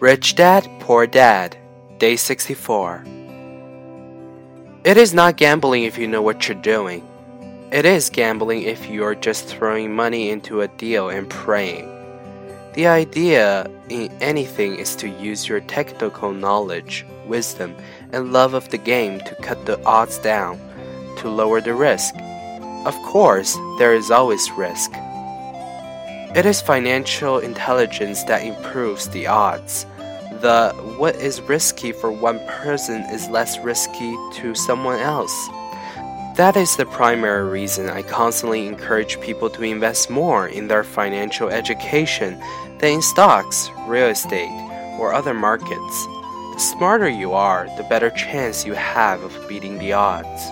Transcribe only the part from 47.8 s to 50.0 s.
better chance you have of beating the